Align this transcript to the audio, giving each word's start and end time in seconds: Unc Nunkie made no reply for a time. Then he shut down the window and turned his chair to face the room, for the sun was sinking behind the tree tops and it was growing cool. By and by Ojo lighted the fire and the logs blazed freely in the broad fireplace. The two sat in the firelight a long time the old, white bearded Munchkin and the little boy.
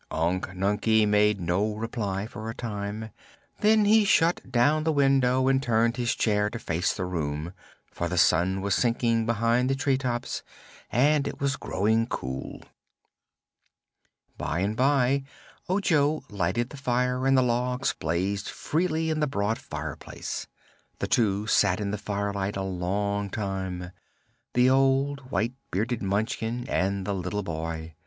Unc 0.09 0.47
Nunkie 0.55 1.05
made 1.07 1.39
no 1.39 1.75
reply 1.75 2.25
for 2.25 2.49
a 2.49 2.55
time. 2.55 3.11
Then 3.59 3.85
he 3.85 4.03
shut 4.03 4.41
down 4.51 4.83
the 4.83 4.91
window 4.91 5.47
and 5.47 5.61
turned 5.61 5.97
his 5.97 6.15
chair 6.15 6.49
to 6.49 6.57
face 6.57 6.91
the 6.91 7.05
room, 7.05 7.53
for 7.85 8.07
the 8.09 8.17
sun 8.17 8.61
was 8.61 8.73
sinking 8.73 9.27
behind 9.27 9.69
the 9.69 9.75
tree 9.75 9.99
tops 9.99 10.41
and 10.91 11.27
it 11.27 11.39
was 11.39 11.55
growing 11.55 12.07
cool. 12.07 12.63
By 14.39 14.61
and 14.61 14.75
by 14.75 15.23
Ojo 15.69 16.23
lighted 16.31 16.71
the 16.71 16.77
fire 16.77 17.27
and 17.27 17.37
the 17.37 17.43
logs 17.43 17.93
blazed 17.93 18.49
freely 18.49 19.11
in 19.11 19.19
the 19.19 19.27
broad 19.27 19.59
fireplace. 19.59 20.47
The 20.97 21.05
two 21.07 21.45
sat 21.45 21.79
in 21.79 21.91
the 21.91 21.99
firelight 21.99 22.57
a 22.57 22.63
long 22.63 23.29
time 23.29 23.91
the 24.55 24.67
old, 24.67 25.19
white 25.29 25.53
bearded 25.69 26.01
Munchkin 26.01 26.67
and 26.67 27.05
the 27.05 27.13
little 27.13 27.43
boy. 27.43 27.93